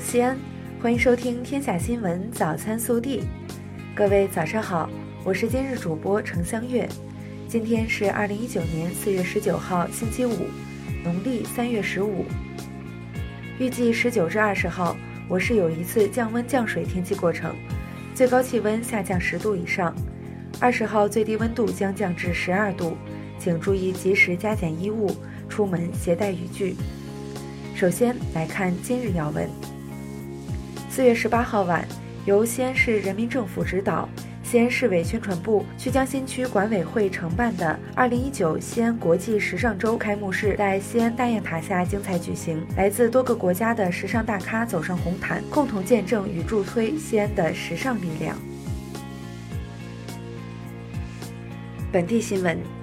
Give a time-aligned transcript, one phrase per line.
[0.00, 0.38] 西安，
[0.80, 3.20] 欢迎收听《天下新闻早餐速递》。
[3.96, 4.88] 各位早上好，
[5.24, 6.88] 我是今日主播程香月。
[7.48, 10.46] 今天是二零一九年四月十九号，星期五，
[11.02, 12.24] 农历三月十五。
[13.58, 14.96] 预计十九至二十号，
[15.28, 17.56] 我市有一次降温降水天气过程，
[18.14, 19.92] 最高气温下降十度以上。
[20.60, 22.96] 二十号最低温度将降至十二度，
[23.38, 25.10] 请注意及时加减衣物，
[25.48, 26.76] 出门携带雨具。
[27.74, 29.48] 首先来看今日要闻。
[30.98, 31.86] 四月十八号晚，
[32.26, 34.08] 由西安市人民政府指导，
[34.42, 42.66] 西安市委宣传部、曲江新区管委会承办的二零一九西安国际时尚周开幕式在西安大雁塔下精彩举行。
[42.76, 48.36] 来自多个国家的时尚大咖走上红毯，共同见证与助推西安的时尚力量。
[51.92, 52.77] 本地新闻。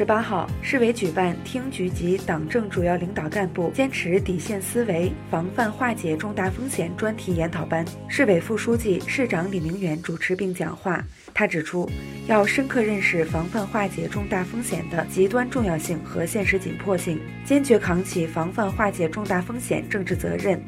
[0.00, 7.84] 十八号，市委举办厅局级党政主要领导干部坚持底线思维，防范化解重大风险专题研讨班。
[8.08, 11.04] 市委副书记、市长李明远主持并讲话。
[11.34, 11.86] 他指出，
[12.26, 20.58] 要深刻认识防范化解重大风险的极端重要性和现实紧迫性，坚决扛起防范化解重大风险政治责任。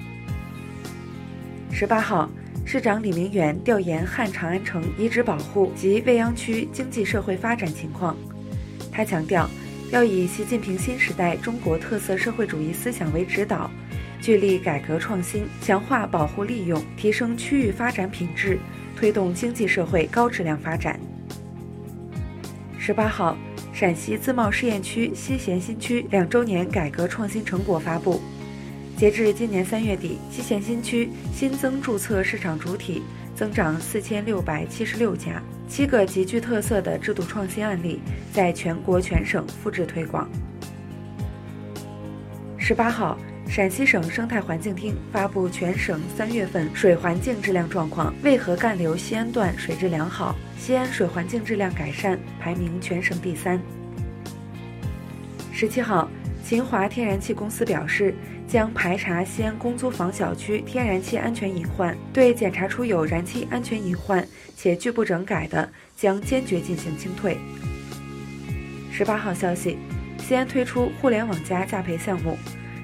[1.71, 2.31] 十八号，
[2.67, 8.15] 市长李明远调研汉长安城遗址保护及未央区经济社会发展情况。
[8.93, 9.48] 他强调，
[9.91, 13.71] 要以习近平新时代中国特色社会主义思想为指导，
[14.21, 18.59] 聚力改革创新，强化保护利用，提升区域发展品质，
[18.95, 21.01] 推动经济社会高质量发展。
[22.79, 23.37] 十八号，
[23.73, 28.21] 陕西自贸试验区西咸新区两周年改革创新成果发布。
[28.97, 33.03] 截至今年三月底，西咸新区新增注册市场主体
[33.34, 35.43] 增长四千六百七十六家。
[35.73, 37.98] 七个极具特色的制度创新案例
[38.31, 40.31] 在全国全省复制推广。
[42.59, 43.17] 十八号，
[43.48, 53.59] 陕西省生态环境厅发布全省三月份水环境质量状况，渭河干流西安段水质良好，西安水环境质量改善，排名全省第三。
[55.54, 56.06] 十七号，
[56.44, 58.15] 秦华天然气公司表示，
[58.53, 64.23] 将排查西安公租房小区天然气安全隐患，对检查出有燃气安全隐患。
[64.55, 67.39] 且拒不整改的，将坚决进行清退。
[68.93, 69.79] 十八号消息，
[70.19, 72.37] 西安推出互联网加驾培项目，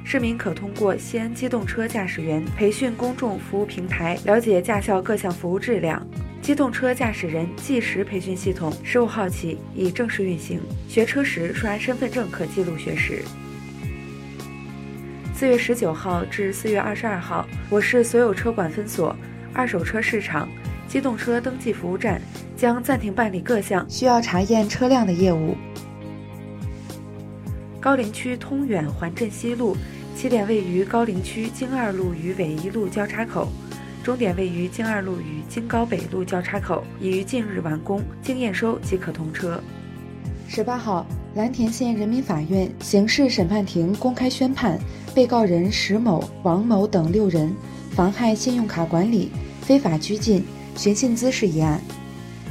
[0.05, 6.03] 市民可通过西安机动车驾驶员培训公众服务平台了解驾校各项服务质量。
[6.41, 13.23] 机动车驾驶人计时培训系统十五号起已正式运行，学车时刷身份证可记录学时。
[15.38, 19.15] 四月十九号至四月二十二号，我市所有车管分所、
[19.54, 20.49] 二手车市场。
[20.88, 22.21] 机动车登记服务站
[22.56, 25.54] 将暂停办理各项需要查验车辆的业务。
[27.78, 29.76] 高陵区通远环镇西路
[30.16, 33.47] 起点位于高陵区京二路与纬一路交叉口，
[34.03, 39.62] 终点位于京二路与京高北路交叉口，已于近日完工，经验收即可通车。
[40.50, 44.78] 十八号，蓝田县人民法院刑事审判庭公开宣判，
[45.14, 47.54] 被告人石某、王某等六人
[47.91, 50.42] 妨害信用卡管理、非法拘禁。
[50.75, 51.81] 寻衅滋事一案，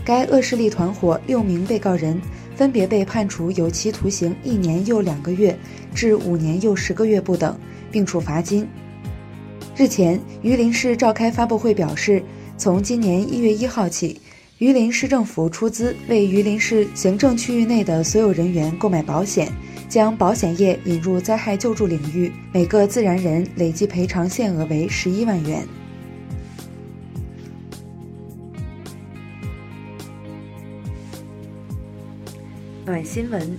[0.05, 2.21] 该恶势力团伙六名被告人
[2.55, 5.57] 分别被判处有期徒刑一年又两个月
[5.95, 7.57] 至五年又十个月不等，
[7.89, 8.67] 并处罚金。
[9.75, 12.21] 日前，榆林市召开发布会表示，
[12.57, 14.19] 从今年一月一号起，
[14.59, 19.51] 榆林市政府出资为榆林市行政区域内的所有人员购买保险，
[19.87, 25.63] 将保险业引入灾害救助领域，每个自然人累计赔偿限额为十一万元。
[32.83, 33.55] 暖新闻。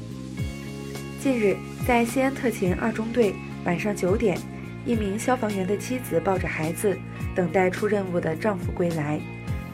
[1.22, 4.36] 近日，在西安特勤二中队，晚上九点，
[4.84, 6.98] 一名消防员的妻子抱着孩子，
[7.36, 9.20] 等待出任务的丈夫归来。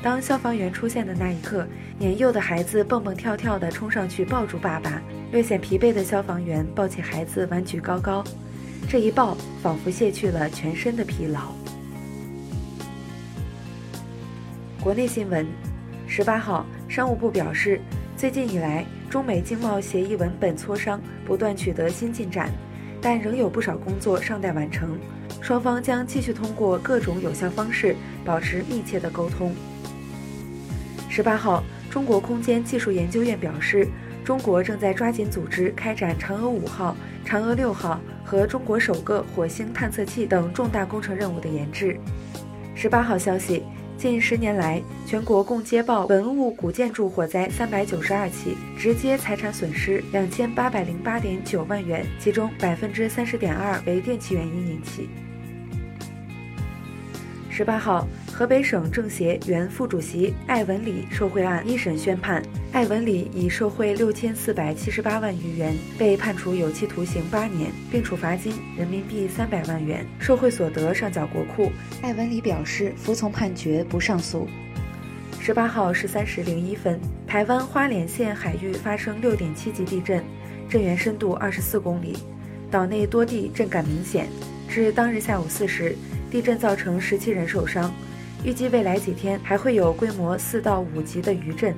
[0.05, 1.67] 当消防员出现的那一刻，
[1.99, 5.01] 年幼的孩子蹦蹦跳跳地冲上去抱住爸爸。
[5.33, 8.23] 略显疲惫的消防员抱起孩子，挽举高高，
[8.87, 11.55] 这一抱仿佛卸去了全身的疲劳。
[14.83, 15.47] 国内新闻，
[16.07, 17.81] 十八号，商务部表示，
[18.15, 18.85] 最近以来。
[19.09, 22.51] 中美经贸协议文本磋商不断取得新进展，
[23.01, 24.99] 但仍有不少工作尚待完成。
[25.41, 29.55] 双方将继续通过各种有效方式保持密切的沟通。
[31.17, 33.87] 十八号，中国空间技术研究院表示，
[34.25, 41.97] 中国正在抓紧组织开展嫦娥五号、嫦娥六号和中国首个火星探测器等重大工程任务的研制。
[42.75, 43.63] 十八号消息。
[43.97, 55.09] 近十年来，全国共接报文物古建筑火灾三百九十二起，直接财产损失两千八百零八点九万元，其中百分之三十点二为电气原因引起。
[57.57, 62.43] 十八号，河北省政协原副主席艾文礼受贿案一审宣判，
[62.73, 71.71] 艾文礼以受贿六千四百七十八万余元被判处有期徒刑八年，并处罚金人民币三百万元，受贿所得上缴国库。
[72.03, 74.49] 艾文礼表示服从判决，不上诉。
[75.39, 80.25] 十八号十三时零一分，台湾花莲县海域发生六点七级地震，
[80.69, 82.17] 震源深度二十四公里，
[82.69, 84.27] 岛内多地震感明显。
[84.69, 85.97] 至当日下午四时。
[86.35, 87.95] 地震造成十七人受伤，
[88.43, 91.73] 预计未来几天还会有规模四到五级的余震。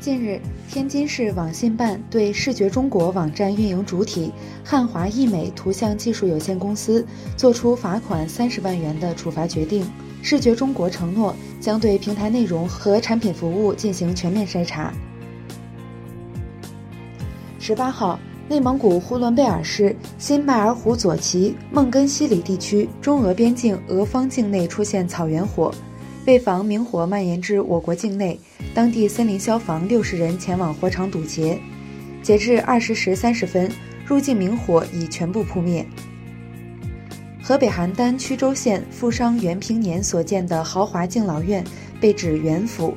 [0.00, 4.32] 近日，天津市网信办对视觉中国网站运营主体
[4.64, 7.06] 汉华易美图像技术有限公司
[7.36, 9.88] 作出罚款三十万元的处罚决定。
[10.20, 14.92] 视觉中国承诺将对平台内容和产品服务进行全面筛查。
[17.60, 18.18] 十八号。
[18.52, 25.72] 内蒙古呼伦贝尔市新麦尔湖左旗孟根西里地区中俄边境俄方境内出现草原火，
[26.26, 28.38] 为防明火蔓延至我国境内，
[28.74, 31.58] 当地森林消防六十人前往火场堵截。
[32.22, 33.72] 截至二十时三十分，
[34.04, 35.86] 入境明火已全部扑灭。
[37.42, 41.64] 河北邯郸曲周县富商袁平年所建的豪华敬老院
[41.98, 42.94] 被指袁府。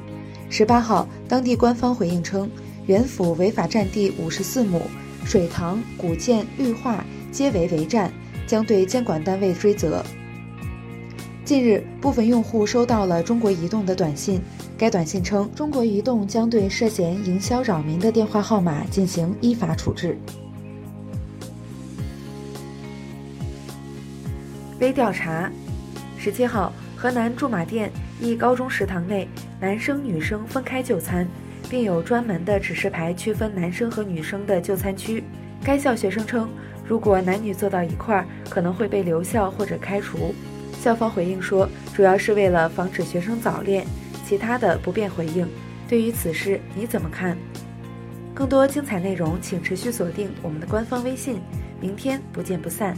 [0.49, 2.51] 十八号，当地官方回应称，
[2.87, 4.81] 袁府违法占地五十四亩。
[5.25, 8.11] 水塘、古建、绿化皆为违占，
[8.45, 10.05] 将对监管单位追责。
[11.43, 14.39] 近日，部分用户收到了中国移动的短信，
[14.77, 20.17] 该短信称中国移动将对涉嫌营销扰民的电话号码进行依法处置。
[24.79, 25.51] 微调查：
[26.17, 27.91] 十七号，河南驻马店
[28.21, 29.27] 一高中食堂内，
[29.59, 31.27] 男生女生分开就餐。
[31.69, 35.23] 并有专门的指示牌区分男生和女生的就餐区。
[35.63, 36.49] 该校学生称，
[36.87, 40.33] 如果男女坐到一块儿，可能会被留校或者开除。
[40.79, 43.85] 校方回应说，主要是为了防止学生早恋，
[44.25, 45.47] 其他的不便回应。
[45.87, 47.37] 对于此事，你怎么看？
[48.33, 51.39] 更多精彩内容，请持续锁定我们的官方微信。
[51.81, 52.95] 明天不见不散。